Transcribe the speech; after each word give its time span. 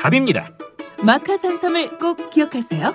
답입니다. 0.00 0.50
마카 1.04 1.36
산삼을 1.36 1.98
꼭 1.98 2.30
기억하세요. 2.30 2.94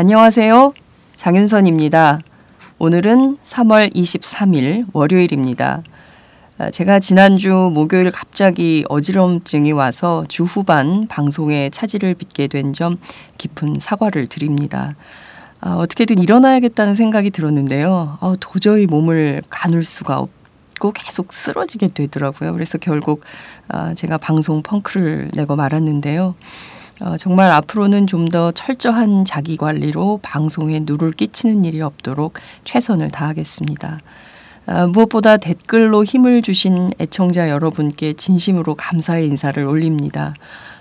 안녕하세요. 0.00 0.74
장윤선입니다. 1.16 2.20
오늘은 2.78 3.38
3월 3.38 3.92
23일 3.92 4.86
월요일입니다. 4.92 5.82
아, 6.58 6.70
제가 6.70 7.00
지난주 7.00 7.50
목요일 7.74 8.12
갑자기 8.12 8.84
어지럼증이 8.88 9.72
와서 9.72 10.24
주 10.28 10.44
후반 10.44 11.08
방송에 11.08 11.70
차질을 11.70 12.14
빚게 12.14 12.46
된 12.46 12.72
점 12.72 12.98
깊은 13.38 13.80
사과를 13.80 14.28
드립니다. 14.28 14.94
아, 15.60 15.74
어떻게든 15.74 16.18
일어나야겠다는 16.20 16.94
생각이 16.94 17.30
들었는데요. 17.30 18.18
아, 18.20 18.36
도저히 18.38 18.86
몸을 18.86 19.42
가눌 19.50 19.82
수가 19.82 20.20
없고 20.20 20.92
계속 20.92 21.32
쓰러지게 21.32 21.88
되더라고요. 21.88 22.52
그래서 22.52 22.78
결국 22.78 23.22
아, 23.66 23.94
제가 23.94 24.18
방송 24.18 24.62
펑크를 24.62 25.32
내고 25.34 25.56
말았는데요. 25.56 26.36
어, 27.00 27.16
정말 27.16 27.50
앞으로는 27.50 28.06
좀 28.06 28.28
더 28.28 28.52
철저한 28.52 29.24
자기 29.24 29.56
관리로 29.56 30.18
방송에 30.22 30.80
누를 30.82 31.12
끼치는 31.12 31.64
일이 31.64 31.80
없도록 31.80 32.34
최선을 32.64 33.10
다하겠습니다. 33.10 34.00
아, 34.66 34.86
무엇보다 34.86 35.38
댓글로 35.38 36.04
힘을 36.04 36.42
주신 36.42 36.90
애청자 37.00 37.48
여러분께 37.48 38.12
진심으로 38.14 38.74
감사의 38.74 39.26
인사를 39.28 39.64
올립니다. 39.64 40.34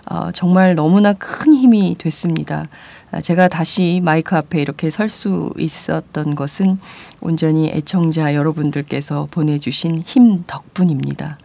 어, 0.09 0.31
정말 0.33 0.75
너무나 0.75 1.13
큰 1.13 1.53
힘이 1.53 1.95
됐습니다. 1.97 2.67
아, 3.11 3.21
제가 3.21 3.47
다시 3.47 4.01
마이크 4.03 4.35
앞에 4.35 4.61
이렇게 4.61 4.89
설 4.89 5.07
수 5.07 5.53
있었던 5.57 6.35
것은 6.35 6.79
온전히 7.21 7.69
애청자 7.69 8.33
여러분들께서 8.35 9.29
보내주신 9.31 10.03
힘 10.05 10.43
덕분입니다. 10.47 11.37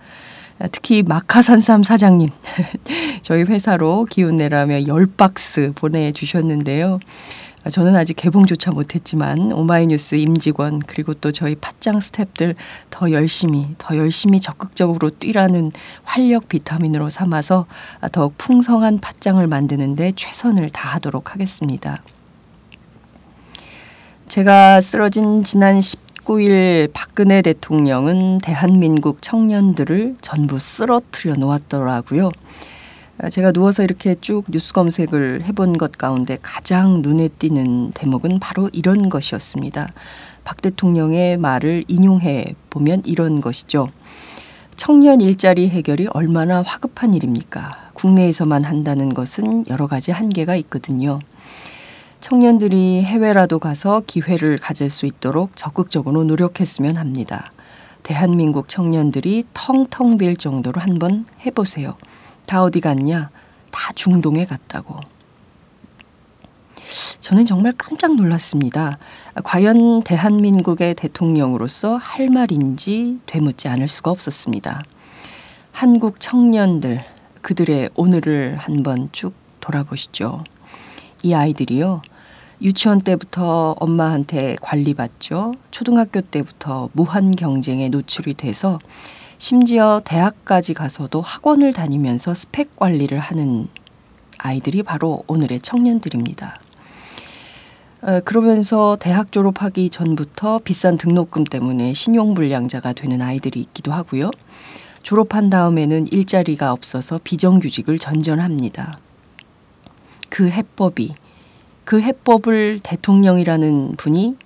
아, 0.63 0.69
특히 0.71 1.03
마카산삼 1.03 1.83
사장님 1.83 2.31
저희 3.23 3.43
회사로 3.43 4.07
기운 4.09 4.37
내라며 4.37 4.87
열 4.87 5.07
박스 5.07 5.73
보내주셨는데요. 5.75 7.01
아, 7.65 7.71
저는 7.71 7.97
아직 7.97 8.15
개봉조차 8.15 8.71
못했지만 8.71 9.51
오마이뉴스 9.51 10.15
임직원 10.15 10.79
그리고 10.87 11.15
또 11.15 11.33
저희 11.33 11.57
팟짱 11.57 11.99
스탭들 11.99 12.55
더 12.91 13.11
열심히 13.11 13.75
더 13.79 13.97
열심히 13.97 14.39
적극적으로 14.39 15.11
뛰라는 15.11 15.73
활력 16.05 16.49
비타민으로 16.49 17.11
삼아서 17.11 17.67
더욱 18.13 18.39
풍성한 18.39 19.01
팟짱을 19.01 19.49
만드는데 19.49 20.13
최선을 20.15 20.71
다하도록 20.71 21.33
하겠습니다. 21.33 22.03
제가 24.29 24.81
쓰러진 24.81 25.43
지난 25.43 25.81
19일 26.25 26.91
박근혜 26.93 27.43
대통령은 27.43 28.39
대한민국 28.39 29.19
청년들을 29.23 30.17
전부 30.21 30.59
쓰러뜨려 30.59 31.35
놓았더라고요. 31.35 32.31
제가 33.31 33.53
누워서 33.53 33.83
이렇게 33.83 34.17
쭉 34.21 34.45
뉴스 34.51 34.73
검색을 34.73 35.43
해본 35.45 35.79
것 35.79 35.93
가운데 35.93 36.39
가장 36.41 37.03
눈에 37.03 37.29
띄는 37.29 37.93
대목은 37.93 38.41
바로 38.41 38.71
이런 38.73 39.09
것이었습니다. 39.09 39.93
박 40.45 40.63
대통령의 40.63 41.37
말을 41.39 41.85
인용해 41.89 42.55
보면 42.71 43.03
이런 43.05 43.41
것이죠. 43.41 43.89
청년 44.77 45.21
일자리 45.21 45.69
해결이 45.69 46.09
얼마나 46.13 46.63
화급한 46.63 47.15
일입니까? 47.15 47.71
국내에서만 47.95 48.65
한다는 48.65 49.13
것은 49.15 49.65
여러 49.69 49.87
가지 49.87 50.11
한계가 50.11 50.57
있거든요. 50.57 51.21
청년들이 52.23 53.03
해외라도 53.03 53.59
가서 53.59 54.01
기회를 54.07 54.57
가질 54.57 54.91
수 54.91 55.07
있도록 55.07 55.57
적극적으로 55.57 56.23
노력했으면 56.23 56.97
합니다. 56.97 57.51
대한민국 58.05 58.69
청년들이 58.69 59.45
텅텅 59.53 60.19
빌 60.19 60.37
정도로 60.37 60.81
한번 60.81 61.27
해보세요. 61.45 61.97
다 62.47 62.63
어디 62.63 62.81
갔냐? 62.81 63.29
다 63.73 63.93
중동에 63.97 64.45
갔다고. 64.45 64.97
저는 67.19 67.45
정말 67.45 67.73
깜짝 67.77 68.15
놀랐습니다. 68.15 68.99
과연 69.43 70.05
대한민국의 70.05 70.95
대통령으로서 70.95 71.97
할 71.97 72.29
말인지 72.29 73.19
되묻지 73.27 73.67
않을 73.67 73.89
수가 73.89 74.13
없었습니다. 74.13 74.85
한국 75.73 76.21
청년들, 76.21 77.05
그들의 77.41 77.91
오늘을 77.97 78.59
한번 78.59 79.09
쭉 79.11 79.35
돌아보시죠. 79.61 80.45
이 81.25 81.35
아이들이요. 81.35 82.03
유치원 82.63 83.01
때부터 83.01 83.75
엄마한테 83.81 84.57
관리받죠. 84.63 85.55
초등학교 85.73 86.21
때부터 86.21 86.91
무한 86.93 87.33
경쟁에 87.33 87.89
노출이 87.89 88.35
돼서 88.35 88.79
심지어 89.39 90.01
대학까지 90.05 90.73
가서도 90.73 91.21
학원을 91.21 91.73
다니면서 91.73 92.35
스펙 92.35 92.77
관리를 92.77 93.19
하는 93.19 93.69
아이들이 94.39 94.85
바로 94.85 95.25
오늘의 95.27 95.61
청년들입니다. 95.61 96.61
어, 98.03 98.21
그러면서 98.25 98.97
대학 99.01 99.33
졸업하기 99.33 99.91
전부터 99.91 100.61
비싼 100.61 100.97
등록금 100.97 101.45
때문에 101.45 101.95
신용불량자가 101.95 102.93
되는 102.93 103.21
아이들이 103.23 103.61
있기도 103.61 103.93
하고요. 103.93 104.31
졸업한 105.03 105.51
다음에는 105.51 106.07
일자리가 106.07 106.73
없어서 106.73 107.19
비정규직을 107.23 107.99
전전합니다. 107.99 109.01
그 110.29 110.49
해법이 110.49 111.15
그 111.85 112.01
해법을 112.01 112.81
대통령이라는 112.83 113.97
분이 113.97 114.37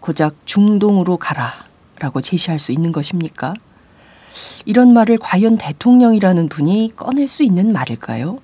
고작 0.00 0.34
중동으로 0.44 1.16
가라라고 1.16 2.20
제시할 2.20 2.58
수 2.58 2.72
있는 2.72 2.92
것입니까? 2.92 3.54
이런 4.64 4.92
말을 4.92 5.18
과연 5.18 5.58
대통령이라는 5.58 6.48
분이 6.48 6.92
꺼낼 6.96 7.28
수 7.28 7.42
있는 7.42 7.72
말일까요? 7.72 8.38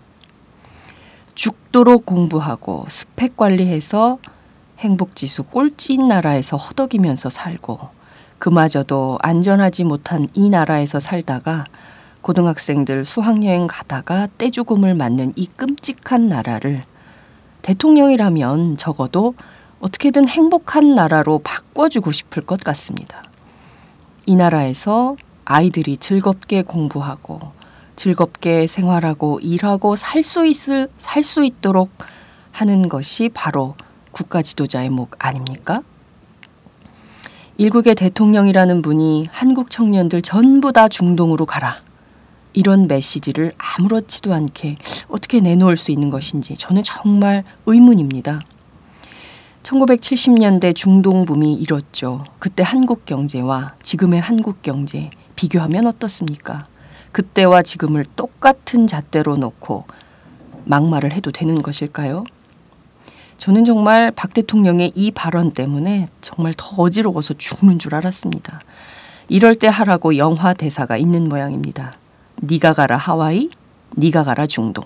죽도록 1.35 2.07
공부하고 2.07 2.87
스펙 2.89 3.37
관리해서 3.37 4.19
행복지수 4.79 5.45
꼴찌인 5.45 6.09
나라에서 6.09 6.57
허덕이면서 6.57 7.31
살고 7.31 7.79
그마저도 8.39 9.19
안전하지 9.21 9.85
못한 9.85 10.29
이 10.35 10.51
나라에서 10.51 11.01
살다가 11.01 11.65
고등학생들 12.23 13.05
수학여행 13.05 13.67
가다가 13.67 14.29
떼죽음을 14.39 14.95
맞는 14.95 15.33
이 15.37 15.47
끔찍한 15.47 16.29
나라를 16.29 16.85
대통령이라면 17.69 18.79
적어도 18.79 19.35
어떻게든 19.81 20.27
행복한 20.27 20.95
나라로 20.95 21.41
바꿔주고 21.41 22.13
싶을 22.13 22.47
것 22.47 22.61
같습니다. 22.65 23.23
이 24.25 24.37
나라에서 24.37 25.17
아이들이 25.45 25.99
즐겁게 25.99 26.63
공부하고 26.63 27.41
즐겁게 27.95 28.67
생활하고 28.67 29.41
일하고 29.41 29.97
살 29.97 30.23
수 30.23 30.47
있을 30.47 30.89
살 30.97 31.23
수 31.23 31.45
있도록 31.45 31.91
하는 32.53 32.89
것이 32.89 33.29
바로 33.35 33.75
국가 34.13 34.41
지도자의 34.41 34.89
목 34.89 35.17
아닙니까? 35.19 35.83
일국의 37.59 37.97
대통령이라는 37.97 38.81
분이 38.81 39.29
한국 39.31 39.71
청년들 39.71 40.23
전부 40.23 40.73
다 40.73 40.89
중동으로 40.89 41.45
가라. 41.45 41.83
이런 42.53 42.89
메시지를 42.89 43.53
아무렇지도 43.59 44.35
않게 44.35 44.79
어떻게 45.09 45.41
내놓을 45.41 45.77
수 45.77 45.91
있는 45.91 46.11
것인지 46.11 46.57
저는 46.57 46.83
정말 46.83 47.45
의문입니다. 47.67 48.41
1970년대 49.63 50.75
중동 50.75 51.25
붐이 51.25 51.55
일었죠. 51.55 52.25
그때 52.39 52.63
한국 52.63 53.05
경제와 53.05 53.75
지금의 53.83 54.21
한국 54.21 54.63
경제 54.63 55.11
비교하면 55.37 55.87
어떻습니까? 55.87 56.67
그때와 57.13 57.63
지금을 57.63 58.05
똑같은 58.17 58.87
잣대로 58.87 59.37
놓고 59.37 59.85
막말을 60.65 61.13
해도 61.13 61.31
되는 61.31 61.61
것일까요? 61.61 62.25
저는 63.37 63.65
정말 63.65 64.11
박 64.11 64.35
대통령의 64.35 64.93
이 64.95 65.11
발언 65.13 65.53
때문에 65.53 66.09
정말 66.21 66.53
더 66.57 66.77
어지러워서 66.77 67.35
죽는 67.35 67.79
줄 67.79 67.95
알았습니다. 67.95 68.61
이럴 69.29 69.55
때 69.55 69.69
하라고 69.69 70.17
영화 70.17 70.55
대사가 70.55 70.97
있는 70.97 71.29
모양입니다. 71.29 71.95
니가 72.43 72.73
가라 72.73 72.97
하와이, 72.97 73.51
니가 73.97 74.23
가라 74.23 74.47
중동. 74.47 74.85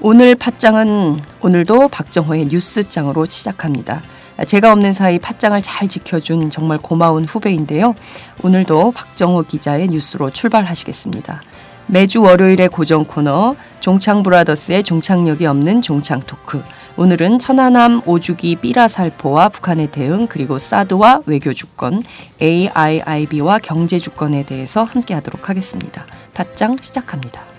오늘 0.00 0.34
팟장은 0.34 1.20
오늘도 1.40 1.88
박정호의 1.88 2.46
뉴스장으로 2.46 3.26
시작합니다. 3.26 4.02
제가 4.44 4.72
없는 4.72 4.92
사이 4.92 5.20
팟장을 5.20 5.62
잘 5.62 5.86
지켜준 5.86 6.50
정말 6.50 6.78
고마운 6.78 7.24
후배인데요. 7.24 7.94
오늘도 8.42 8.90
박정호 8.90 9.44
기자의 9.44 9.86
뉴스로 9.86 10.30
출발하시겠습니다. 10.30 11.42
매주 11.86 12.22
월요일의 12.22 12.70
고정 12.70 13.04
코너 13.04 13.54
종창 13.78 14.24
브라더스의 14.24 14.82
종착역이 14.82 15.46
없는 15.46 15.82
종창 15.82 16.20
토크. 16.20 16.60
오늘은 16.96 17.38
천안함 17.38 18.02
오주기 18.06 18.56
삐라 18.56 18.86
살포와 18.86 19.48
북한의 19.48 19.90
대응 19.90 20.26
그리고 20.26 20.58
사드와 20.58 21.22
외교 21.26 21.54
주권, 21.54 22.02
AIIB와 22.40 23.60
경제 23.60 23.98
주권에 23.98 24.44
대해서 24.44 24.82
함께 24.82 25.14
하도록 25.14 25.48
하겠습니다. 25.48 26.06
팟장 26.34 26.76
시작합니다. 26.82 27.51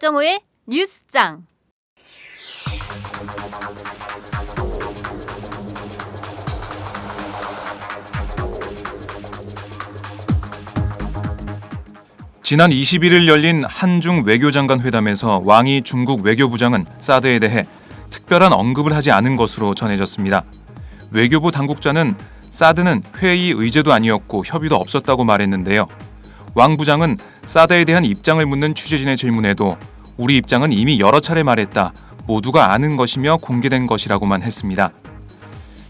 박정호의 0.00 0.40
뉴스장. 0.66 1.44
지난 12.42 12.70
21일 12.70 13.28
열린 13.28 13.62
한중 13.64 14.24
외교장관 14.24 14.80
회담에서 14.80 15.42
왕이 15.44 15.82
중국 15.82 16.22
외교부장은 16.22 16.86
사드에 17.00 17.38
대해 17.38 17.66
특별한 18.08 18.54
언급을 18.54 18.94
하지 18.94 19.10
않은 19.10 19.36
것으로 19.36 19.74
전해졌습니다. 19.74 20.44
외교부 21.10 21.50
당국자는 21.50 22.16
사드는 22.48 23.02
회의 23.18 23.50
의제도 23.50 23.92
아니었고 23.92 24.44
협의도 24.46 24.76
없었다고 24.76 25.24
말했는데요. 25.24 25.86
왕 26.54 26.76
부장은 26.76 27.16
사드에 27.44 27.84
대한 27.84 28.04
입장을 28.04 28.44
묻는 28.44 28.74
취재진의 28.74 29.16
질문에도 29.16 29.76
우리 30.16 30.36
입장은 30.36 30.72
이미 30.72 30.98
여러 31.00 31.20
차례 31.20 31.42
말했다. 31.42 31.92
모두가 32.26 32.72
아는 32.72 32.96
것이며 32.96 33.38
공개된 33.38 33.86
것이라고만 33.86 34.42
했습니다. 34.42 34.92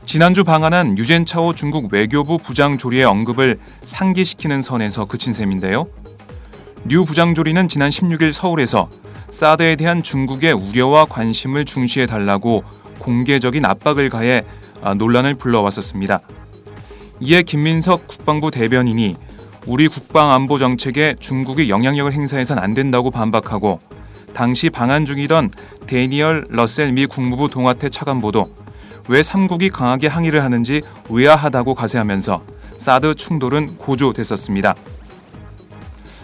지난주 0.07 0.45
방한한 0.45 0.99
유젠차오 0.99 1.55
중국 1.55 1.93
외교부 1.93 2.39
부장 2.39 2.79
조리의 2.79 3.05
언급을 3.05 3.59
상기시키는 3.85 4.63
선에서 4.63 5.05
그친 5.07 5.33
셈인데요. 5.33 5.87
류 6.85 7.05
부장 7.05 7.35
조리는 7.35 7.69
지난 7.69 7.91
16일 7.91 8.33
서울에서 8.33 8.89
사드에 9.31 9.77
대한 9.77 10.03
중국의 10.03 10.53
우려와 10.53 11.05
관심을 11.05 11.65
중시해 11.65 12.07
달라고 12.07 12.65
공개적인 12.99 13.65
압박을 13.65 14.11
가해 14.11 14.45
아, 14.83 14.95
논란을 14.95 15.35
불러왔었습니다. 15.35 16.21
이에 17.21 17.43
김민석 17.43 18.09
국방부 18.09 18.51
대변인이 18.51 19.15
우리 19.67 19.89
국방 19.89 20.33
안보 20.33 20.59
정책에 20.59 21.15
중국이 21.21 21.69
영향력을 21.69 22.13
행사해선 22.13 22.59
안 22.59 22.75
된다고 22.75 23.11
반박하고 23.11 23.79
당시 24.33 24.71
방한 24.71 25.05
중이던 25.05 25.51
데니얼 25.87 26.47
러셀 26.49 26.93
미 26.93 27.07
국무부 27.07 27.49
동아태 27.49 27.89
차관보도 27.89 28.45
왜 29.09 29.23
삼국이 29.23 29.71
강하게 29.71 30.07
항의를 30.07 30.45
하는지 30.45 30.83
의아하다고 31.09 31.75
가세하면서 31.75 32.43
사드 32.79 33.15
충돌은 33.17 33.77
고조됐었습니다. 33.77 34.75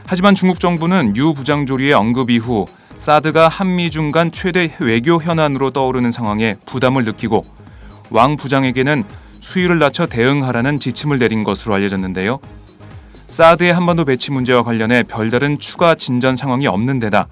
하지만 0.07 0.35
중국 0.35 0.61
정부는 0.61 1.17
유 1.17 1.35
부장조리의 1.35 1.93
언급 1.93 2.31
이후 2.31 2.67
사드가 2.97 3.49
한미 3.49 3.91
중 3.91 4.13
간 4.13 4.31
최대 4.33 4.73
외교 4.81 5.21
현안으로 5.21 5.71
떠오르는 5.71 6.13
상황에 6.13 6.57
부담을 6.65 7.05
느끼고 7.05 7.43
왕 8.11 8.37
부장에게는 8.37 9.05
수위를 9.41 9.79
낮춰 9.79 10.07
대응하라는 10.07 10.79
지침을 10.79 11.19
내린 11.19 11.45
것으로 11.45 11.75
알려졌는데요. 11.75 12.39
사드의 13.29 13.75
한반도 13.75 14.05
배치 14.05 14.31
문제와 14.31 14.63
관련해 14.63 15.03
별다른 15.03 15.59
추가 15.59 15.95
진전 15.95 16.37
상황이 16.37 16.67
없는 16.67 17.01
데다 17.01 17.27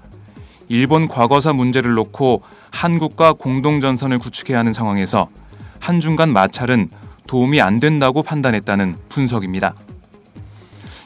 일본 0.67 1.07
과거사 1.07 1.53
문제를 1.53 1.93
놓고 1.93 2.41
한국과 2.71 3.33
공동 3.33 3.79
전선을 3.79 4.19
구축해야 4.19 4.59
하는 4.59 4.73
상황에서 4.73 5.29
한중 5.79 6.15
간 6.15 6.33
마찰은 6.33 6.89
도움이 7.27 7.61
안 7.61 7.79
된다고 7.79 8.23
판단했다는 8.23 8.95
분석입니다. 9.09 9.75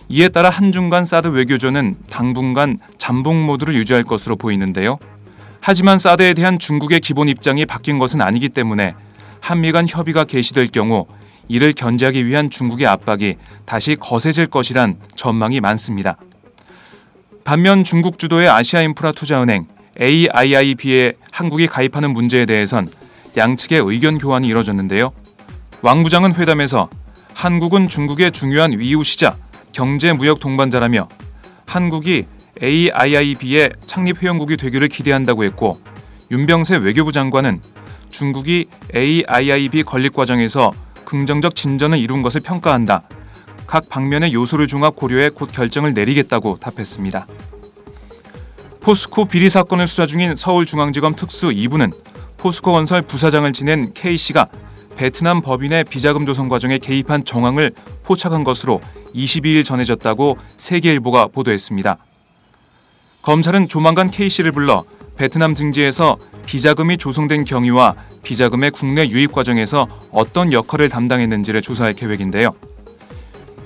이에 0.09 0.29
따라 0.29 0.49
한중 0.49 0.89
간 0.89 1.05
사드 1.05 1.27
외교전은 1.27 1.93
당분간 2.09 2.79
잠복 2.97 3.35
모드를 3.35 3.75
유지할 3.75 4.03
것으로 4.03 4.35
보이는데요. 4.37 4.97
하지만 5.61 5.99
사드에 5.99 6.33
대한 6.33 6.57
중국의 6.57 7.01
기본 7.01 7.29
입장이 7.29 7.65
바뀐 7.65 7.99
것은 7.99 8.21
아니기 8.21 8.49
때문에 8.49 8.95
한미 9.39 9.71
간 9.71 9.85
협의가 9.87 10.23
개시될 10.23 10.67
경우 10.69 11.05
이를 11.49 11.73
견제하기 11.73 12.25
위한 12.25 12.49
중국의 12.49 12.87
압박이 12.87 13.35
다시 13.65 13.97
거세질 13.97 14.47
것이란 14.47 14.97
전망이 15.15 15.59
많습니다. 15.59 16.15
반면 17.43 17.83
중국 17.83 18.19
주도의 18.19 18.47
아시아 18.47 18.81
인프라 18.83 19.11
투자은행 19.11 19.67
AIIB에 19.99 21.13
한국이 21.31 21.67
가입하는 21.67 22.11
문제에 22.11 22.45
대해선 22.45 22.87
양측의 23.35 23.81
의견 23.83 24.19
교환이 24.19 24.47
이뤄졌는데요. 24.47 25.11
왕 25.81 26.03
부장은 26.03 26.35
회담에서 26.35 26.89
한국은 27.33 27.89
중국의 27.89 28.31
중요한 28.31 28.79
이웃이자 28.79 29.35
경제 29.71 30.13
무역 30.13 30.39
동반자라며 30.39 31.09
한국이 31.65 32.25
AIIB의 32.61 33.71
창립 33.85 34.21
회원국이 34.21 34.55
되기를 34.57 34.87
기대한다고 34.87 35.43
했고 35.43 35.79
윤병세 36.31 36.77
외교부 36.77 37.11
장관은 37.11 37.61
중국이 38.09 38.67
AIIB 38.95 39.83
건립 39.83 40.13
과정에서 40.13 40.71
긍정적 41.09 41.55
진전을 41.55 41.97
이룬 41.97 42.21
것을 42.21 42.39
평가한다. 42.39 43.01
각 43.65 43.89
방면의 43.89 44.31
요소를 44.31 44.67
종합 44.67 44.95
고려해 44.95 45.29
곧 45.29 45.51
결정을 45.51 45.95
내리겠다고 45.95 46.59
답했습니다. 46.59 47.25
포스코 48.79 49.25
비리 49.25 49.49
사건을 49.49 49.87
수사 49.87 50.05
중인 50.05 50.35
서울중앙지검 50.35 51.15
특수 51.15 51.47
2부는 51.47 51.91
포스코 52.37 52.73
건설 52.73 53.01
부사장을 53.01 53.51
지낸 53.53 53.91
K씨가 53.93 54.49
베트남 54.95 55.41
법인의 55.41 55.85
비자금 55.85 56.27
조성 56.27 56.47
과정에 56.47 56.77
개입한 56.77 57.25
정황을 57.25 57.71
포착한 58.03 58.43
것으로 58.43 58.79
22일 59.15 59.65
전해졌다고 59.65 60.37
세계일보가 60.57 61.29
보도했습니다. 61.29 61.97
검찰은 63.23 63.67
조만간 63.67 64.11
K씨를 64.11 64.51
불러 64.51 64.83
베트남 65.19 65.53
증지에서 65.53 66.17
비자금이 66.45 66.95
조성된 66.95 67.43
경위와 67.43 67.93
비자금의 68.23 68.71
국내 68.71 69.05
유입 69.09 69.33
과정에서 69.33 69.85
어떤 70.13 70.53
역할을 70.53 70.87
담당했는지를 70.87 71.61
조사할 71.61 71.91
계획인데요. 71.91 72.51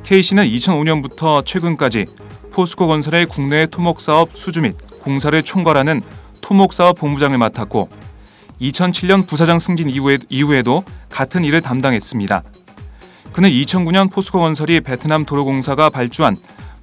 K씨는 0.03 0.45
2005년부터 0.45 1.45
최근까지 1.45 2.05
포스코 2.51 2.87
건설의 2.87 3.27
국내 3.27 3.67
토목사업 3.67 4.35
수주 4.35 4.61
및 4.61 4.75
공사를 5.03 5.43
총괄하는 5.43 6.01
토목사업 6.41 6.97
본부장을 6.97 7.37
맡았고 7.37 7.87
2007년 8.59 9.27
부사장 9.27 9.59
승진 9.59 9.91
이후에, 9.91 10.17
이후에도 10.29 10.83
같은 11.11 11.45
일을 11.45 11.61
담당했습니다. 11.61 12.41
그는 13.31 13.49
2009년 13.51 14.11
포스코 14.11 14.39
건설이 14.39 14.81
베트남 14.81 15.23
도로공사가 15.23 15.91
발주한 15.91 16.35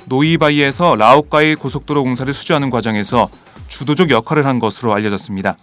노이바이에서 0.07 0.95
라오카이 0.95 1.57
고속도로 1.57 2.05
공사를 2.05 2.33
수주하는 2.33 2.71
과정에서 2.71 3.29
주도적 3.81 4.11
역할을 4.11 4.45
한 4.45 4.59
것으로 4.59 4.93
알려졌습니다. 4.93 5.57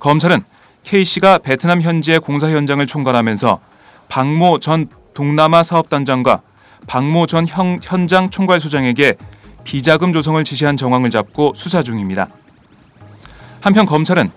검찰은 0.00 0.42
K씨가 0.82 1.38
베트남 1.38 1.80
현지의 1.80 2.18
공사 2.18 2.50
현장을 2.50 2.84
총괄하면서 2.84 3.60
박모 4.08 4.58
전 4.58 4.88
동남아 5.14 5.62
사업단장과 5.62 6.42
박모 6.88 7.26
전 7.26 7.46
형, 7.46 7.78
현장 7.80 8.30
총괄소장에게 8.30 9.14
비자금 9.62 10.12
조성을 10.12 10.42
지시한 10.42 10.76
정황을 10.76 11.10
잡고 11.10 11.52
수사 11.54 11.84
중입니다. 11.84 12.28
한편 13.60 13.86
검찰은 13.86 14.32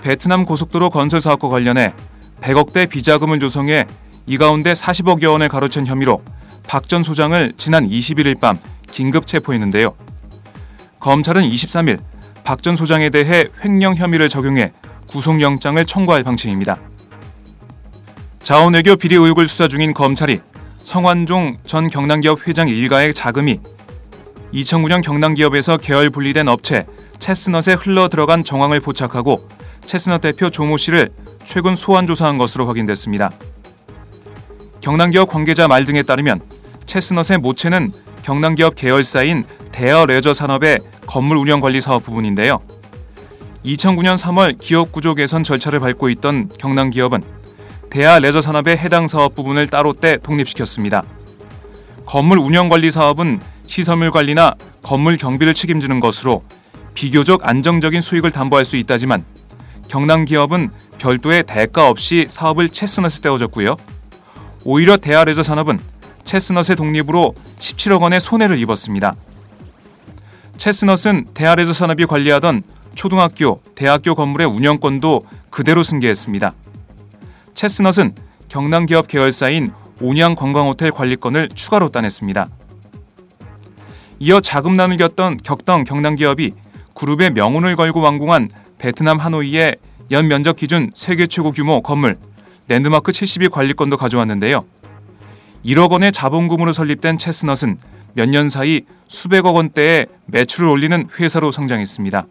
베트남 0.00 0.44
고속도로 0.44 0.90
건설 0.90 1.20
사업과 1.20 1.48
관련해 1.48 1.94
100억대 2.42 2.88
비자금을 2.88 3.40
조성해 3.40 3.86
이 4.26 4.38
가운데 4.38 4.72
40억여 4.72 5.32
원을 5.32 5.48
가로챈 5.48 5.84
혐의로 5.84 6.22
박 6.68 6.86
전 6.86 7.02
소장을 7.02 7.52
지난 7.56 7.88
21일 7.88 8.40
밤 8.40 8.60
긴급 8.92 9.26
체포했는데요. 9.26 9.96
검찰은 11.00 11.42
23일 11.42 11.98
박 12.44 12.62
전 12.62 12.76
소장에 12.76 13.10
대해 13.10 13.46
횡령 13.64 13.96
혐의를 13.96 14.28
적용해 14.28 14.72
구속영장을 15.08 15.84
청구할 15.84 16.24
방침입니다. 16.24 16.78
자원외교 18.42 18.96
비리 18.96 19.14
의혹을 19.16 19.48
수사 19.48 19.68
중인 19.68 19.94
검찰이 19.94 20.40
성완종 20.78 21.58
전 21.66 21.88
경남기업 21.88 22.48
회장 22.48 22.68
일가의 22.68 23.14
자금이 23.14 23.60
2009년 24.54 25.02
경남기업에서 25.02 25.76
계열 25.76 26.10
분리된 26.10 26.48
업체 26.48 26.86
체스넛에 27.18 27.74
흘러 27.74 28.08
들어간 28.08 28.42
정황을 28.42 28.80
포착하고 28.80 29.46
체스넛 29.84 30.20
대표 30.20 30.50
조모 30.50 30.76
씨를 30.78 31.10
최근 31.44 31.76
소환 31.76 32.06
조사한 32.06 32.38
것으로 32.38 32.66
확인됐습니다. 32.66 33.30
경남기업 34.80 35.28
관계자 35.28 35.68
말 35.68 35.84
등에 35.84 36.02
따르면 36.02 36.40
체스넛의 36.86 37.38
모체는 37.38 37.92
경남기업 38.22 38.74
계열사인 38.74 39.44
대여 39.72 40.06
레저 40.06 40.34
산업의 40.34 40.78
건물 41.06 41.36
운영 41.36 41.60
관리 41.60 41.80
사업 41.80 42.04
부분인데요. 42.04 42.60
2009년 43.64 44.16
3월 44.18 44.58
기업 44.58 44.92
구조 44.92 45.14
개선 45.14 45.44
절차를 45.44 45.80
밟고 45.80 46.08
있던 46.10 46.48
경남 46.58 46.90
기업은 46.90 47.22
대하 47.90 48.18
레저 48.18 48.40
산업의 48.40 48.78
해당 48.78 49.08
사업 49.08 49.34
부분을 49.34 49.66
따로 49.68 49.92
떼 49.92 50.16
독립시켰습니다. 50.18 51.02
건물 52.06 52.38
운영 52.38 52.68
관리 52.68 52.90
사업은 52.90 53.40
시설물 53.66 54.10
관리나 54.10 54.54
건물 54.82 55.16
경비를 55.16 55.54
책임지는 55.54 56.00
것으로 56.00 56.42
비교적 56.94 57.46
안정적인 57.46 58.00
수익을 58.00 58.30
담보할 58.30 58.64
수 58.64 58.76
있다지만 58.76 59.24
경남 59.88 60.24
기업은 60.24 60.70
별도의 60.98 61.44
대가 61.44 61.88
없이 61.88 62.26
사업을 62.28 62.68
체스넛에 62.68 63.20
떼어줬고요. 63.22 63.76
오히려 64.64 64.96
대하 64.96 65.24
레저 65.24 65.42
산업은 65.42 65.78
체스넛의 66.24 66.76
독립으로 66.76 67.34
17억 67.58 68.02
원의 68.02 68.20
손해를 68.20 68.58
입었습니다. 68.60 69.14
체스넛은 70.60 71.24
대하레저 71.32 71.72
산업이 71.72 72.04
관리하던 72.04 72.62
초등학교, 72.94 73.62
대학교 73.74 74.14
건물의 74.14 74.46
운영권도 74.46 75.22
그대로 75.48 75.82
승계했습니다. 75.82 76.52
체스넛은 77.54 78.14
경남 78.50 78.84
기업 78.84 79.08
계열사인 79.08 79.72
온양 80.02 80.34
관광호텔 80.34 80.90
관리권을 80.90 81.48
추가로 81.54 81.88
따냈습니다. 81.88 82.46
이어 84.18 84.40
자금 84.42 84.76
난을 84.76 84.98
겪던, 84.98 85.38
겪던 85.38 85.84
경남 85.84 86.16
기업이 86.16 86.52
그룹의 86.92 87.30
명운을 87.30 87.74
걸고 87.74 88.02
완공한 88.02 88.50
베트남 88.76 89.16
하노이의 89.16 89.76
연 90.10 90.28
면적 90.28 90.56
기준 90.56 90.90
세계 90.94 91.26
최고 91.26 91.52
규모 91.52 91.80
건물 91.80 92.18
랜드마크 92.68 93.12
70이 93.12 93.50
관리권도 93.50 93.96
가져왔는데요. 93.96 94.66
1억 95.64 95.90
원의 95.90 96.12
자본금으로 96.12 96.74
설립된 96.74 97.16
체스넛은 97.16 97.78
몇 98.14 98.28
년 98.28 98.50
사이 98.50 98.82
수백억 99.08 99.56
원대의 99.56 100.06
매출을 100.26 100.68
올리는 100.68 101.08
회사로 101.18 101.52
성장했습니다. 101.52 102.26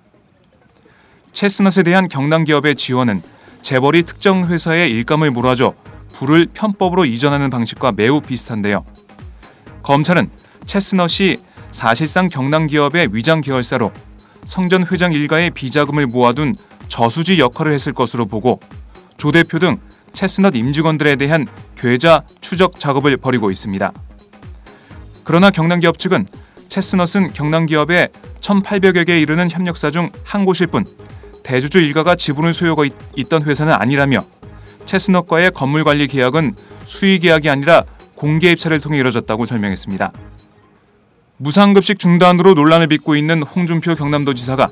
체스넛에 1.34 1.84
대한 1.84 2.08
경남 2.08 2.44
기업의 2.44 2.76
지원은 2.76 3.22
재벌이 3.62 4.04
특정 4.04 4.48
회사의 4.48 4.90
일감을 4.92 5.32
몰아줘 5.32 5.74
부를 6.14 6.48
편법으로 6.54 7.06
이전하는 7.06 7.50
방식과 7.50 7.92
매우 7.92 8.22
비슷한데요. 8.22 8.86
검찰은 9.84 10.30
체스넛이 10.66 11.38
사실상 11.72 12.28
경남 12.28 12.68
기업의 12.68 13.10
위장 13.12 13.42
계열사로 13.42 13.92
성전 14.46 14.86
회장 14.88 15.12
일가의 15.14 15.52
비자금을 15.52 16.08
모아둔 16.08 16.56
저수지 16.88 17.40
역할을 17.40 17.72
했을 17.74 17.94
것으로 17.94 18.26
보고 18.26 18.60
조 19.18 19.32
대표 19.32 19.60
등 19.60 19.78
체스넛 20.14 20.56
임직원들에 20.56 21.18
대한 21.18 21.46
괴자 21.78 22.24
추적 22.42 22.80
작업을 22.80 23.16
벌이고 23.18 23.52
있습니다. 23.52 23.92
그러나 25.30 25.52
경남기업 25.52 26.00
측은 26.00 26.26
체스넛은 26.70 27.34
경남기업의 27.34 28.10
1,800여 28.42 29.06
개에 29.06 29.22
이르는 29.22 29.52
협력사 29.52 29.92
중 29.92 30.10
한 30.24 30.44
곳일 30.44 30.66
뿐 30.66 30.84
대주주 31.44 31.78
일가가 31.78 32.16
지분을 32.16 32.56
소유하고 32.56 32.84
있, 32.84 33.30
던 33.30 33.44
회사는 33.44 33.72
아니라며 33.72 34.26
체스넛과의 34.86 35.52
건물 35.52 35.84
관리 35.84 36.08
계약은 36.08 36.56
수의 36.84 37.20
계약이 37.20 37.48
아니라 37.48 37.84
공개 38.16 38.52
입찰을 38.52 38.80
통해 38.82 38.98
이뤄졌다고 38.98 39.46
설명했습니다. 39.46 40.12
무상급식 41.38 42.00
중단으로 42.00 42.56
논란을 42.56 42.88
빚고 42.88 43.16
있는 43.16 43.44
홍준표 43.44 43.94
경남도지사가 43.94 44.68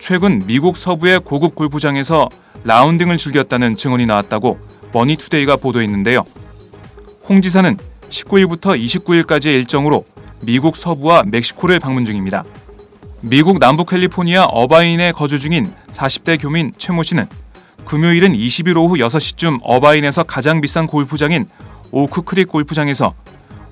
최근 0.00 0.42
미국 0.46 0.78
서부의 0.78 1.20
고급 1.20 1.54
골프장에서 1.54 2.30
라운딩을 2.64 3.18
즐겼다는 3.18 3.74
증언이 3.74 4.06
나왔다고 4.06 4.58
머니투데이가 4.94 5.56
보도했는데요. 5.56 6.24
홍 7.28 7.42
지사는 7.42 7.76
19일부터 8.10 8.78
29일까지의 8.78 9.54
일정으로 9.54 10.04
미국 10.42 10.76
서부와 10.76 11.24
멕시코를 11.26 11.80
방문 11.80 12.04
중입니다. 12.04 12.44
미국 13.20 13.58
남부 13.58 13.84
캘리포니아 13.84 14.44
어바인에 14.44 15.12
거주 15.12 15.40
중인 15.40 15.72
40대 15.90 16.40
교민 16.40 16.72
최모 16.78 17.02
씨는 17.02 17.26
금요일은 17.84 18.32
20일 18.34 18.76
오후 18.76 18.96
6시쯤 18.96 19.58
어바인에서 19.62 20.22
가장 20.24 20.60
비싼 20.60 20.86
골프장인 20.86 21.46
오크크릭 21.90 22.48
골프장에서 22.48 23.14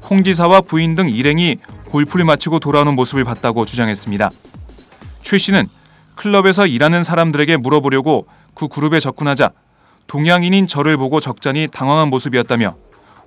홍 0.08 0.24
지사와 0.24 0.62
부인 0.62 0.94
등 0.94 1.08
일행이 1.08 1.56
골프를 1.86 2.24
마치고 2.24 2.58
돌아오는 2.58 2.94
모습을 2.94 3.24
봤다고 3.24 3.64
주장했습니다. 3.64 4.30
최 5.22 5.38
씨는 5.38 5.66
클럽에서 6.14 6.66
일하는 6.66 7.04
사람들에게 7.04 7.56
물어보려고 7.58 8.26
그 8.54 8.68
그룹에 8.68 9.00
접근하자 9.00 9.50
동양인인 10.06 10.66
저를 10.66 10.96
보고 10.96 11.20
적잖이 11.20 11.68
당황한 11.70 12.08
모습이었다며 12.08 12.74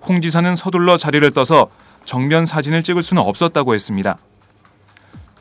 홍 0.01 0.21
지사는 0.21 0.55
서둘러 0.55 0.97
자리를 0.97 1.29
떠서 1.31 1.69
정면 2.05 2.45
사진을 2.45 2.83
찍을 2.83 3.03
수는 3.03 3.21
없었다고 3.21 3.73
했습니다. 3.73 4.17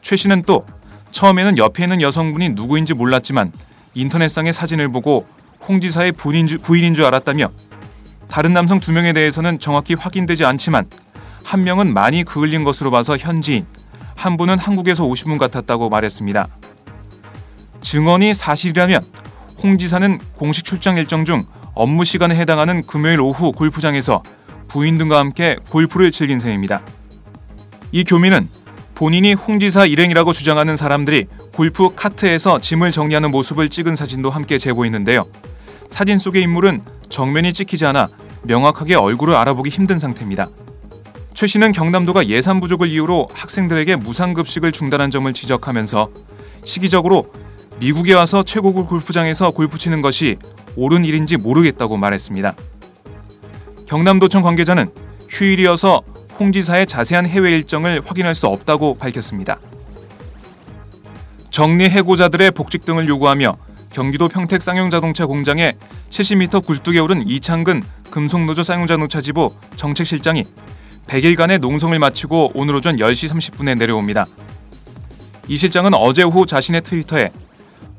최 0.03 0.17
씨는 0.17 0.43
또 0.43 0.65
처음에는 1.11 1.59
옆에 1.59 1.85
있는 1.85 2.01
여성분이 2.03 2.51
누구인지 2.51 2.95
몰랐지만 2.95 3.53
인터넷상의 3.95 4.53
사진을 4.53 4.91
보고 4.91 5.27
홍 5.67 5.81
지사의 5.81 6.13
부인인 6.13 6.47
줄, 6.47 6.59
부인인 6.59 6.95
줄 6.95 7.05
알았다며 7.05 7.49
다른 8.29 8.53
남성 8.53 8.81
두 8.81 8.93
명에 8.93 9.13
대해서는 9.13 9.59
정확히 9.59 9.95
확인되지 9.95 10.45
않지만 10.45 10.87
한 11.45 11.65
명은 11.65 11.95
많이 11.95 12.25
그을린 12.25 12.63
것으로 12.63 12.91
봐서 12.91 13.17
현지인, 13.17 13.67
한 14.15 14.37
분은 14.37 14.59
한국에서 14.59 15.05
오신 15.05 15.29
분 15.29 15.39
같았다고 15.39 15.89
말했습니다. 15.89 16.49
증언이 17.81 18.35
사실이라면 18.35 19.01
홍 19.63 19.79
지사는 19.79 20.19
공식 20.37 20.65
출장 20.65 20.99
일정 20.99 21.25
중 21.25 21.43
업무 21.75 22.05
시간에 22.05 22.35
해당하는 22.35 22.83
금요일 22.83 23.21
오후 23.21 23.53
골프장에서 23.53 24.23
부인 24.69 24.99
등과 24.99 25.19
함께 25.19 25.57
골프를 25.71 26.11
즐긴 26.11 26.41
셈입니다. 26.41 26.83
이 27.93 28.05
교민은 28.05 28.49
본인이 28.95 29.33
홍 29.33 29.59
지사 29.61 29.87
일행이라고 29.87 30.33
주장하는 30.33 30.77
사람들이 30.77 31.27
골프 31.55 31.95
카트에서 31.95 32.61
짐을 32.61 32.93
정리하는 32.93 33.31
모습을 33.31 33.69
찍은 33.69 33.97
사진도 33.97 34.31
함께 34.31 34.59
제보했는데요. 34.59 35.25
사진 35.89 36.19
속의 36.19 36.43
인물은 36.43 36.83
정면이 37.09 37.53
찍히지 37.53 37.87
않아 37.87 38.09
명확하게 38.43 38.95
얼굴을 38.95 39.35
알아보기 39.35 39.71
힘든 39.71 39.99
상태입니다. 39.99 40.49
최 41.33 41.47
씨는 41.47 41.73
경남도가 41.73 42.27
예산 42.27 42.61
부족을 42.61 42.89
이유로 42.89 43.29
학생들에게 43.33 43.97
무상급식을 43.97 44.73
중단한 44.73 45.11
점을 45.11 45.33
지적하면서 45.33 46.11
시기적으로 46.65 47.27
미국에 47.79 48.13
와서 48.15 48.43
최고급 48.43 48.89
골프장에서 48.89 49.53
골프 49.53 49.79
치는 49.79 50.03
것이 50.03 50.37
옳은 50.75 51.05
일인지 51.05 51.37
모르겠다고 51.37 51.97
말했습니다. 51.97 52.57
경남도청 53.89 54.43
관계자는 54.43 54.89
휴일이어서 55.31 56.03
홍 56.39 56.53
지사의 56.53 56.87
자세한 56.87 57.27
해외 57.27 57.53
일정을 57.53 58.03
확인할 58.05 58.35
수 58.35 58.47
없다고 58.47 58.99
밝혔습니다. 58.99 59.59
정리 61.51 61.89
해고자들의 61.89 62.51
복직 62.53 62.85
등을 62.85 63.09
요구하며 63.09 63.53
경기도 63.91 64.29
평택 64.29 64.63
쌍용자동차 64.63 65.27
공장에 65.27 65.73
70m 66.11 66.65
굴뚝에 66.65 66.99
오른 66.99 67.27
이창근 67.27 67.83
금속노조 68.11 68.63
쌍용자동차 68.63 69.23
지부 69.23 69.49
정책실장이 69.77 70.45
100일간의 71.07 71.59
농성을 71.59 71.99
마치고 71.99 72.53
오늘 72.55 72.77
오전 72.77 72.99
10시 72.99 73.31
30분에 73.31 73.77
내려옵니다. 73.79 74.27
이 75.49 75.57
실장은 75.57 75.95
어제 75.95 76.23
오후 76.23 76.45
자신의 76.45 76.83
트위터에 76.83 77.31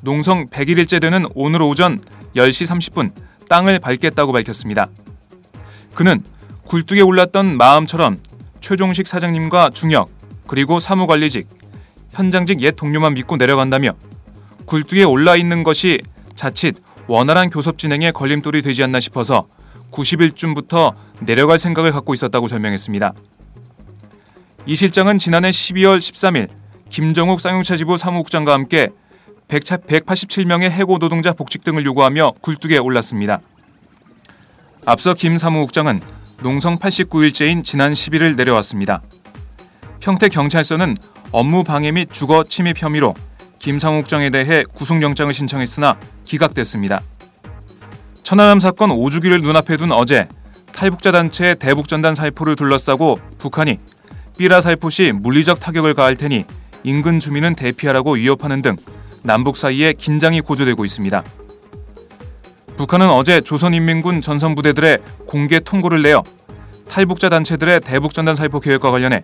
농성 0.01 0.48
100일째 0.50 1.01
되는 1.01 1.25
오늘 1.34 1.63
오전 1.63 2.00
10시 2.36 2.67
30분 2.67 3.12
땅을 3.50 3.79
밟겠다고 3.79 4.31
밝혔습니다. 4.31 4.89
그는 5.93 6.24
굴뚝에 6.67 7.01
올랐던 7.01 7.58
마음처럼 7.58 8.17
최종식 8.62 9.08
사장님과 9.08 9.72
중역 9.74 10.10
그리고 10.48 10.79
사무관리직 10.79 11.48
현장직 12.12 12.62
옛 12.62 12.75
동료만 12.75 13.13
믿고 13.13 13.38
내려간다며 13.38 13.93
굴뚝에 14.65 15.03
올라 15.03 15.36
있는 15.36 15.63
것이 15.63 16.00
자칫 16.36 16.75
원활한 17.08 17.50
교섭 17.50 17.77
진행에 17.77 18.12
걸림돌이 18.12 18.62
되지 18.62 18.84
않나 18.84 19.00
싶어서 19.00 19.48
90일쯤부터 19.91 20.93
내려갈 21.22 21.58
생각을 21.58 21.91
갖고 21.91 22.13
있었다고 22.13 22.48
설명했습니다. 22.48 23.13
이 24.67 24.75
실장은 24.75 25.17
지난해 25.17 25.50
12월 25.50 25.98
13일 25.98 26.50
김정욱 26.89 27.39
쌍용차 27.39 27.77
지부 27.77 27.98
사무국장과 27.98 28.53
함께 28.53 28.89
187명의 29.48 30.69
해고 30.69 31.00
노동자 31.00 31.34
복직 31.34 31.63
등을 31.63 31.86
요구하며 31.86 32.34
굴뚝에 32.41 32.77
올랐습니다. 32.77 33.41
앞서 34.86 35.13
김 35.13 35.38
사무국장은 35.38 36.01
농성 36.41 36.77
89일째인 36.77 37.63
지난 37.63 37.93
11일 37.93 38.36
내려왔습니다. 38.36 39.01
평택 40.00 40.31
경찰서는 40.31 40.95
업무 41.31 41.63
방해 41.63 41.91
및 41.91 42.09
주거 42.12 42.43
침입 42.43 42.81
혐의로 42.81 43.13
김 43.59 43.77
사무국장에 43.77 44.29
대해 44.29 44.63
구속영장을 44.74 45.33
신청했으나 45.33 45.98
기각됐습니다. 46.24 47.01
천안함 48.24 48.59
사건 48.59 48.89
5주기를 48.89 49.41
눈앞에 49.41 49.77
둔 49.77 49.91
어제 49.91 50.27
탈북자 50.71 51.12
단체 51.12 51.55
대북전단 51.55 52.15
살포를 52.15 52.55
둘러싸고 52.55 53.19
북한이 53.38 53.79
삐라 54.38 54.62
살포 54.62 54.89
시 54.89 55.12
물리적 55.12 55.59
타격을 55.59 55.93
가할 55.93 56.15
테니 56.15 56.45
인근 56.83 57.19
주민은 57.19 57.55
대피하라고 57.55 58.13
위협하는 58.13 58.62
등 58.62 58.77
남북 59.24 59.57
사이에 59.57 59.91
긴장이 59.91 60.39
고조되고 60.39 60.86
있습니다. 60.86 61.24
북한은 62.79 63.09
어제 63.09 63.41
조선인민군 63.41 64.21
전선부대들의 64.21 65.00
공개 65.27 65.59
통보를 65.59 66.01
내어 66.01 66.24
탈북자 66.88 67.27
단체들의 67.27 67.81
대북전단 67.81 68.38
살포 68.38 68.62
계획과 68.62 68.89
관련해 68.89 69.21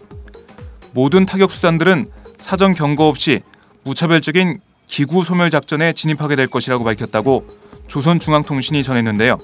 모든 0.92 1.26
타격 1.26 1.52
수단들은 1.52 2.06
사전 2.38 2.74
경고 2.74 3.08
없이 3.08 3.44
무차별적인 3.84 4.60
기구 4.88 5.24
소멸 5.24 5.52
작전에 5.52 5.94
진입하게 5.94 6.36
될 6.36 6.48
것이라고 6.48 6.84
밝혔다고 6.84 7.48
조선중앙통신이 7.88 8.84
전했는데요. 8.84 9.38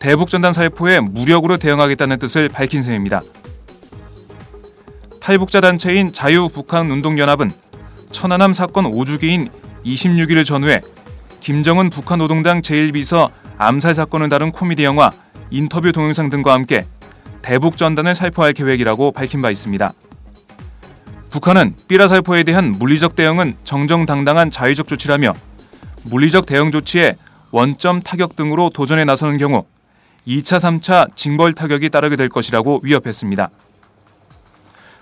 대북전단 0.00 0.52
살포에 0.52 1.00
무력으로 1.00 1.56
대응하겠다는 1.56 2.18
뜻을 2.18 2.50
밝힌 2.50 2.82
셈입니다. 2.82 3.22
탈북자 5.18 5.62
단체인 5.62 6.12
자유북한운동연합은 6.12 7.52
천안함 8.10 8.52
사건 8.52 8.84
5주기인 8.84 9.50
26일을 9.86 10.44
전후해 10.44 10.82
김정은 11.40 11.90
북한 11.90 12.18
노동당 12.18 12.60
제1비서 12.62 13.30
암살 13.58 13.94
사건을 13.94 14.28
다룬 14.28 14.52
코미디 14.52 14.84
영화 14.84 15.10
인터뷰 15.50 15.92
동영상 15.92 16.28
등과 16.28 16.52
함께 16.52 16.86
대북 17.42 17.76
전단을 17.76 18.14
살포할 18.14 18.52
계획이라고 18.52 19.12
밝힌 19.12 19.40
바 19.40 19.50
있습니다. 19.50 19.92
북한은 21.30 21.74
삐라 21.88 22.08
살포에 22.08 22.42
대한 22.42 22.72
물리적 22.72 23.16
대응은 23.16 23.56
정정당당한 23.64 24.50
자의적 24.50 24.88
조치라며 24.88 25.34
물리적 26.04 26.46
대응 26.46 26.70
조치에 26.70 27.16
원점 27.50 28.02
타격 28.02 28.36
등으로 28.36 28.70
도전에 28.70 29.04
나서는 29.04 29.38
경우 29.38 29.64
2차, 30.26 30.58
3차 30.58 31.14
징벌 31.16 31.54
타격이 31.54 31.88
따르게 31.88 32.16
될 32.16 32.28
것이라고 32.28 32.80
위협했습니다. 32.82 33.48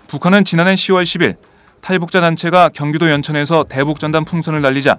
북한은 0.07 0.45
지난해 0.45 0.75
10월 0.75 1.03
10일 1.03 1.35
탈북자 1.81 2.21
단체가 2.21 2.69
경기도 2.69 3.09
연천에서 3.09 3.65
대북 3.65 3.99
전단 3.99 4.23
풍선을 4.23 4.61
날리자 4.61 4.97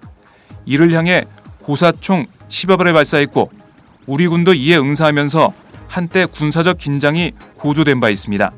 이를 0.66 0.92
향해 0.92 1.24
고사총 1.62 2.26
10여 2.48 2.78
발을 2.78 2.92
발사했고 2.92 3.50
우리 4.06 4.26
군도 4.26 4.54
이에 4.54 4.76
응사하면서 4.76 5.52
한때 5.88 6.26
군사적 6.26 6.78
긴장이 6.78 7.32
고조된 7.56 8.00
바 8.00 8.08
있습니다. 8.08 8.52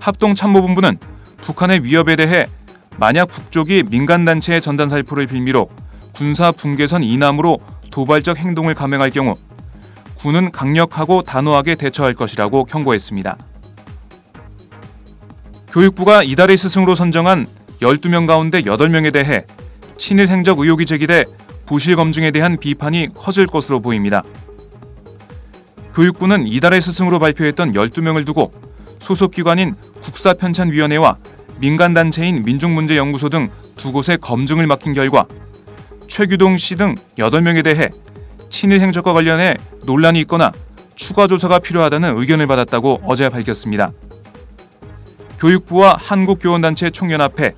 합동참모본부는 0.00 0.98
북한의 1.42 1.84
위협에 1.84 2.16
대해 2.16 2.46
만약 2.98 3.26
북쪽이 3.26 3.84
민간단체의 3.84 4.60
전단 4.60 4.88
살포를 4.88 5.26
빌미로 5.26 5.68
군사 6.14 6.52
분계선 6.52 7.02
이남으로 7.02 7.58
도발적 7.90 8.38
행동을 8.38 8.74
감행할 8.74 9.10
경우 9.10 9.34
군은 10.16 10.50
강력하고 10.50 11.22
단호하게 11.22 11.74
대처할 11.74 12.14
것이라고 12.14 12.64
경고했습니다. 12.64 13.36
교육부가 15.70 16.22
이달의 16.22 16.56
스승으로 16.56 16.94
선정한 16.94 17.46
12명 17.80 18.26
가운데 18.26 18.62
8명에 18.62 19.12
대해 19.12 19.44
친일 19.96 20.28
행적 20.28 20.58
의혹이 20.58 20.86
제기돼 20.86 21.24
부실 21.66 21.96
검증에 21.96 22.30
대한 22.30 22.56
비판이 22.58 23.08
커질 23.14 23.46
것으로 23.46 23.80
보입니다. 23.80 24.22
교육부는 25.94 26.46
이달의 26.46 26.82
스승으로 26.82 27.18
발표했던 27.18 27.72
12명을 27.72 28.26
두고 28.26 28.52
소속 28.98 29.30
기관인 29.30 29.74
국사편찬위원회와 30.02 31.16
민간단체인 31.60 32.44
민족문제연구소 32.44 33.28
등 33.28 33.48
두 33.76 33.92
곳에 33.92 34.16
검증을 34.16 34.66
맡긴 34.66 34.94
결과 34.94 35.26
최규동 36.08 36.56
씨 36.58 36.76
등 36.76 36.94
8명에 37.18 37.64
대해 37.64 37.88
친일 38.50 38.80
행적과 38.80 39.12
관련해 39.12 39.56
논란이 39.84 40.20
있거나 40.20 40.52
추가 40.94 41.26
조사가 41.26 41.58
필요하다는 41.58 42.16
의견을 42.18 42.46
받았다고 42.46 43.02
어제 43.04 43.28
밝혔습니다. 43.28 43.90
교육부와 45.40 45.96
한국교원단체 46.00 46.90
총연합회, 46.90 47.54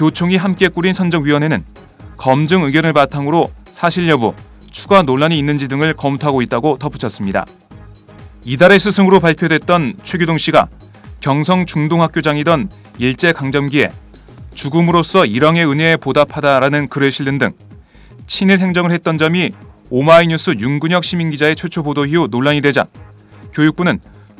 교총이 0.00 0.38
함께 0.38 0.68
꾸린 0.68 0.94
선정위원회는 0.94 1.62
검증 2.16 2.62
의견을 2.62 2.94
바탕으로 2.94 3.50
사실 3.70 4.08
여부, 4.08 4.32
추가 4.70 5.02
논란이 5.02 5.38
있는지 5.38 5.68
등을 5.68 5.92
검토하고 5.92 6.40
있다고 6.40 6.78
덧붙였습니다. 6.78 7.44
이달의 8.46 8.80
스승으로 8.80 9.20
발표됐던 9.20 9.98
최규동 10.02 10.38
씨가 10.38 10.68
경성 11.20 11.66
중동학교장이던 11.66 12.70
일제 12.96 13.32
강점기에 13.32 13.90
죽음으로써 14.54 15.26
일왕의 15.26 15.70
은혜에 15.70 15.96
보답하다라는 15.98 16.88
글을 16.88 17.12
실는 17.12 17.36
등 17.36 17.50
친일 18.26 18.58
행정을 18.58 18.92
했던 18.92 19.18
점이 19.18 19.50
오마이뉴스 19.90 20.54
윤근혁 20.58 21.04
시민기자의 21.04 21.56
최초 21.56 21.82
보도 21.82 22.06
이후 22.06 22.26
논란이 22.30 22.62
되자 22.62 22.86
교육부는 23.52 23.98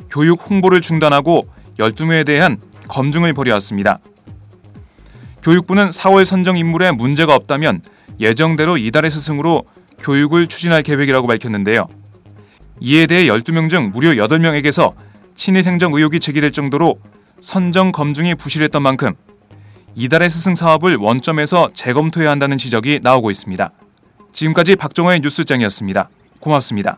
교육 0.09 0.49
홍보를 0.49 0.81
중단하고 0.81 1.47
12명에 1.77 2.25
대한 2.25 2.57
검증을 2.87 3.33
벌여왔습니다. 3.33 3.99
교육부는 5.43 5.89
4월 5.89 6.25
선정 6.25 6.57
인물에 6.57 6.91
문제가 6.91 7.35
없다면 7.35 7.81
예정대로 8.19 8.77
이달의 8.77 9.11
스승으로 9.11 9.63
교육을 9.99 10.47
추진할 10.47 10.83
계획이라고 10.83 11.27
밝혔는데요. 11.27 11.87
이에 12.79 13.07
대해 13.07 13.27
12명 13.27 13.69
중 13.69 13.91
무려 13.91 14.09
8명에게서 14.11 14.93
친일 15.35 15.65
행정 15.65 15.93
의혹이 15.93 16.19
제기될 16.19 16.51
정도로 16.51 16.99
선정 17.39 17.91
검증이 17.91 18.35
부실했던 18.35 18.81
만큼 18.81 19.13
이달의 19.95 20.29
스승 20.29 20.55
사업을 20.55 20.95
원점에서 20.97 21.71
재검토해야 21.73 22.31
한다는 22.31 22.57
지적이 22.57 22.99
나오고 23.01 23.31
있습니다. 23.31 23.71
지금까지 24.33 24.75
박종호의 24.75 25.19
뉴스장이었습니다. 25.19 26.09
고맙습니다. 26.39 26.97